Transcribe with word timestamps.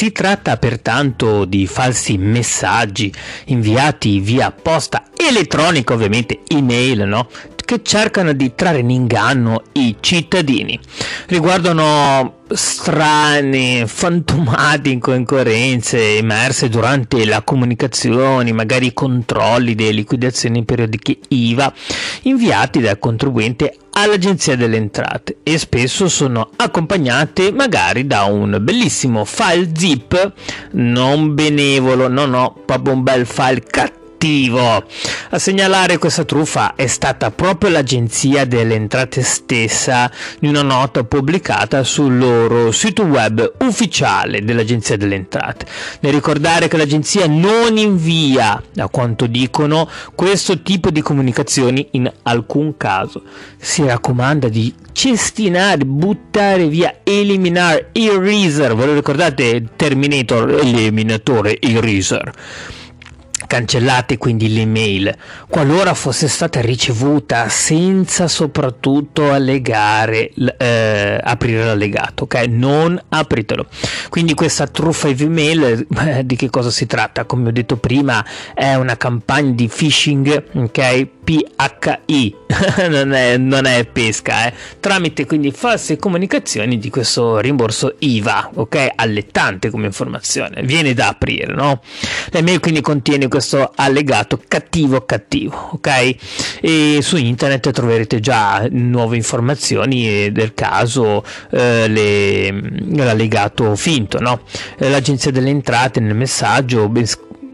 Si 0.00 0.12
tratta 0.12 0.56
pertanto 0.56 1.44
di 1.44 1.66
falsi 1.66 2.16
messaggi 2.16 3.12
inviati 3.48 4.18
via 4.18 4.50
posta 4.50 5.10
elettronica, 5.14 5.92
ovviamente 5.92 6.40
email, 6.48 7.06
no? 7.06 7.28
Che 7.70 7.82
cercano 7.84 8.32
di 8.32 8.56
trarre 8.56 8.80
in 8.80 8.90
inganno 8.90 9.62
i 9.74 9.98
cittadini. 10.00 10.76
Riguardano 11.26 12.38
strane, 12.48 13.86
fantomatiche 13.86 15.14
incoerenze 15.14 16.16
emerse 16.16 16.68
durante 16.68 17.24
la 17.24 17.42
comunicazione, 17.42 18.52
magari 18.52 18.92
controlli 18.92 19.76
delle 19.76 19.92
liquidazioni 19.92 20.64
periodiche 20.64 21.18
IVA 21.28 21.72
inviati 22.22 22.80
dal 22.80 22.98
contribuente 22.98 23.76
all'Agenzia 23.92 24.56
delle 24.56 24.76
Entrate 24.76 25.36
e 25.44 25.56
spesso 25.56 26.08
sono 26.08 26.50
accompagnate 26.56 27.52
magari 27.52 28.04
da 28.04 28.24
un 28.24 28.58
bellissimo 28.60 29.24
file 29.24 29.70
zip 29.76 30.32
non 30.72 31.36
benevolo, 31.36 32.08
no 32.08 32.26
no, 32.26 32.62
proprio 32.66 32.94
un 32.94 33.04
bel 33.04 33.26
file 33.26 33.62
cattivo 33.62 33.99
cattivo. 34.20 34.84
A 35.30 35.38
segnalare 35.38 35.96
questa 35.96 36.24
truffa 36.24 36.74
è 36.74 36.86
stata 36.86 37.30
proprio 37.30 37.70
l'Agenzia 37.70 38.44
delle 38.44 38.74
Entrate 38.74 39.22
stessa 39.22 40.10
di 40.38 40.46
una 40.46 40.62
nota 40.62 41.04
pubblicata 41.04 41.82
sul 41.82 42.18
loro 42.18 42.70
sito 42.70 43.04
web 43.04 43.54
ufficiale 43.60 44.44
dell'Agenzia 44.44 44.98
delle 44.98 45.14
Entrate. 45.14 45.64
Nel 46.00 46.12
ricordare 46.12 46.68
che 46.68 46.76
l'agenzia 46.76 47.26
non 47.26 47.78
invia, 47.78 48.62
a 48.76 48.88
quanto 48.88 49.26
dicono, 49.26 49.88
questo 50.14 50.60
tipo 50.60 50.90
di 50.90 51.00
comunicazioni 51.00 51.88
in 51.92 52.12
alcun 52.24 52.76
caso. 52.76 53.22
Si 53.56 53.84
raccomanda 53.86 54.48
di 54.48 54.74
cestinare, 54.92 55.84
buttare 55.84 56.66
via, 56.66 56.96
eliminare, 57.04 57.88
eraser. 57.92 58.74
Ve 58.74 58.86
lo 58.86 58.94
ricordate? 58.94 59.64
Terminator, 59.76 60.60
eliminatore, 60.62 61.58
eraser 61.60 62.32
Cancellate 63.50 64.16
quindi 64.16 64.52
l'email 64.52 65.12
qualora 65.48 65.92
fosse 65.94 66.28
stata 66.28 66.60
ricevuta 66.60 67.48
senza 67.48 68.28
soprattutto 68.28 69.32
allegare, 69.32 70.30
eh, 70.56 71.18
aprire 71.20 71.64
l'allegato, 71.64 72.24
ok? 72.24 72.46
Non 72.48 73.00
apritelo. 73.08 73.66
Quindi 74.08 74.34
questa 74.34 74.68
truffa 74.68 75.08
email 75.08 75.86
eh, 75.98 76.24
di 76.24 76.36
che 76.36 76.48
cosa 76.48 76.70
si 76.70 76.86
tratta? 76.86 77.24
Come 77.24 77.48
ho 77.48 77.52
detto 77.52 77.76
prima, 77.76 78.24
è 78.54 78.74
una 78.76 78.96
campagna 78.96 79.50
di 79.50 79.66
phishing, 79.66 80.44
ok? 80.54 81.08
PHI, 81.24 82.34
non, 82.88 83.12
è, 83.12 83.36
non 83.36 83.64
è 83.66 83.84
pesca, 83.84 84.46
eh? 84.46 84.54
tramite 84.80 85.26
quindi 85.26 85.52
false 85.52 85.96
comunicazioni 85.96 86.78
di 86.78 86.90
questo 86.90 87.38
rimborso 87.38 87.94
IVA, 87.98 88.50
ok? 88.54 88.88
Allettante 88.94 89.70
come 89.70 89.86
informazione, 89.86 90.62
viene 90.62 90.94
da 90.94 91.08
aprire, 91.08 91.54
no? 91.54 91.80
L'email 92.30 92.60
quindi 92.60 92.80
contiene 92.80 93.28
questo 93.28 93.39
allegato 93.74 94.40
cattivo 94.46 95.04
cattivo, 95.04 95.70
ok? 95.72 96.14
E 96.60 96.98
su 97.02 97.16
internet 97.16 97.70
troverete 97.70 98.20
già 98.20 98.66
nuove 98.70 99.16
informazioni 99.16 100.30
del 100.32 100.54
caso, 100.54 101.24
eh, 101.50 101.88
le, 101.88 102.50
l'allegato 102.96 103.74
finto, 103.76 104.20
no? 104.20 104.42
L'agenzia 104.78 105.30
delle 105.30 105.50
entrate 105.50 106.00
nel 106.00 106.14
messaggio 106.14 106.88
ben 106.88 107.06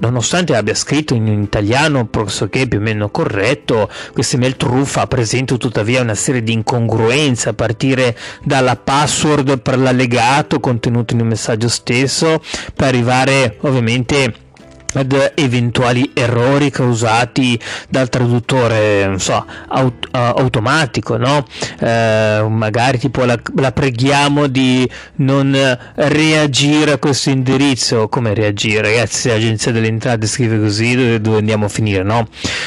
Nonostante 0.00 0.56
abbia 0.56 0.74
scritto 0.74 1.12
in 1.14 1.28
italiano 1.28 2.06
pressoché 2.06 2.66
più 2.66 2.78
o 2.78 2.80
meno 2.80 3.10
corretto, 3.10 3.90
questa 4.14 4.36
email 4.36 4.56
truffa 4.56 5.06
presenta 5.06 5.56
tuttavia 5.56 6.00
una 6.00 6.14
serie 6.14 6.42
di 6.42 6.54
incongruenze 6.54 7.50
a 7.50 7.52
partire 7.52 8.16
dalla 8.42 8.76
password 8.76 9.60
per 9.60 9.78
l'allegato 9.78 10.58
contenuto 10.58 11.14
nel 11.14 11.26
messaggio 11.26 11.68
stesso 11.68 12.40
per 12.74 12.88
arrivare 12.88 13.58
ovviamente 13.60 14.48
ad 14.94 15.32
eventuali 15.34 16.10
errori 16.14 16.70
causati 16.70 17.58
dal 17.88 18.08
traduttore 18.08 19.06
non 19.06 19.20
so, 19.20 19.44
aut- 19.68 20.08
automatico 20.10 21.16
no? 21.16 21.44
Eh, 21.78 22.46
magari 22.48 22.98
tipo 22.98 23.24
la, 23.24 23.38
la, 23.56 23.72
preghiamo 23.72 24.46
di 24.46 24.88
non 25.16 25.56
reagire 25.94 26.92
a 26.92 26.98
questo 26.98 27.30
indirizzo 27.30 28.08
come 28.08 28.34
reagire 28.34 28.82
ragazzi 28.82 29.20
se 29.20 29.28
l'agenzia 29.28 29.72
delle 29.72 29.86
entrate 29.88 30.26
scrive 30.26 30.58
così 30.58 30.94
dove, 30.94 31.20
dove 31.20 31.38
andiamo 31.38 31.66
a 31.66 31.68
finire 31.68 32.02
no? 32.02 32.26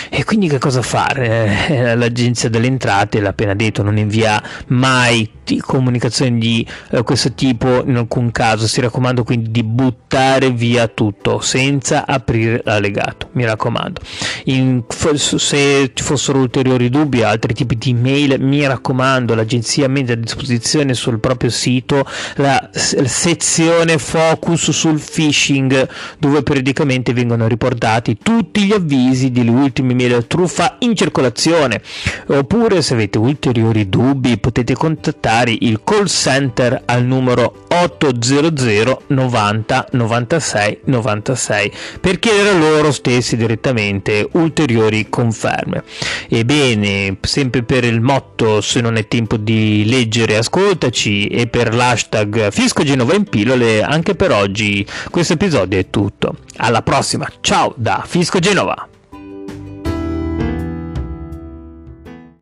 e 0.09 0.23
quindi 0.23 0.47
che 0.47 0.59
cosa 0.59 0.81
fare 0.81 1.67
eh, 1.67 1.95
l'agenzia 1.95 2.49
delle 2.49 2.67
entrate 2.67 3.19
l'ha 3.19 3.29
appena 3.29 3.53
detto 3.53 3.83
non 3.83 3.97
invia 3.97 4.41
mai 4.67 5.29
comunicazioni 5.59 6.39
di 6.39 6.67
eh, 6.91 7.03
questo 7.03 7.33
tipo 7.33 7.83
in 7.85 7.97
alcun 7.97 8.31
caso 8.31 8.67
si 8.67 8.81
raccomanda 8.81 9.23
quindi 9.23 9.51
di 9.51 9.63
buttare 9.63 10.51
via 10.51 10.87
tutto 10.87 11.41
senza 11.41 12.05
aprire 12.13 12.61
l'allegato 12.63 13.29
mi 13.33 13.45
raccomando. 13.45 14.01
In, 14.45 14.83
se 14.87 15.91
ci 15.93 16.03
fossero 16.03 16.39
ulteriori 16.39 16.89
dubbi 16.89 17.23
altri 17.23 17.53
tipi 17.53 17.77
di 17.77 17.93
mail 17.93 18.39
mi 18.39 18.65
raccomando 18.65 19.35
l'agenzia 19.35 19.87
mette 19.87 20.13
a 20.13 20.15
disposizione 20.15 20.93
sul 20.93 21.19
proprio 21.19 21.49
sito 21.49 22.05
la, 22.35 22.69
sezione 22.73 23.97
focus 23.97 24.71
sul 24.71 24.99
phishing 24.99 25.87
dove 26.17 26.43
periodicamente 26.43 27.13
vengono 27.13 27.47
riportati 27.47 28.17
tutti 28.21 28.63
gli 28.63 28.73
avvisi 28.73 29.31
delle 29.31 29.49
ultime 29.49 29.93
mail 29.93 30.25
truffa 30.27 30.77
in 30.79 30.95
circolazione. 30.95 31.81
Oppure 32.27 32.81
se 32.81 32.93
avete 32.93 33.17
ulteriori 33.17 33.89
dubbi 33.89 34.37
potete 34.37 34.73
contattare 34.73 35.55
il 35.59 35.81
call 35.83 36.05
center 36.05 36.81
al 36.85 37.03
numero 37.03 37.65
800 37.69 39.03
90 39.07 39.87
96 39.91 40.79
96 40.85 41.71
per 42.03 42.19
chiedere 42.19 42.49
a 42.49 42.57
loro 42.57 42.91
stessi 42.91 43.37
direttamente 43.37 44.27
ulteriori 44.33 45.07
conferme. 45.07 45.85
Ebbene, 46.27 47.15
sempre 47.21 47.63
per 47.63 47.85
il 47.85 48.01
motto 48.01 48.59
se 48.59 48.81
non 48.81 48.97
è 48.97 49.07
tempo 49.07 49.37
di 49.37 49.85
leggere 49.85 50.35
ascoltaci 50.35 51.27
e 51.27 51.47
per 51.47 51.73
l'hashtag 51.73 52.51
Fisco 52.51 52.83
Genova 52.83 53.15
in 53.15 53.23
pillole, 53.23 53.81
anche 53.81 54.15
per 54.15 54.33
oggi 54.33 54.85
questo 55.09 55.33
episodio 55.33 55.79
è 55.79 55.89
tutto. 55.89 56.39
Alla 56.57 56.81
prossima, 56.81 57.25
ciao 57.39 57.73
da 57.77 58.03
Fisco 58.05 58.39
Genova! 58.39 58.89